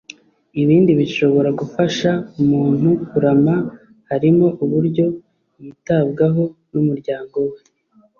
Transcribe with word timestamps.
Ibindi 0.61 0.91
bishobora 0.99 1.49
gufasha 1.59 2.09
umuntu 2.41 2.89
kurama 3.09 3.55
harimo 4.09 4.45
uburyo 4.63 5.05
yitabwaho 5.61 6.43
n'umuryango 6.73 7.37
we 7.49 7.57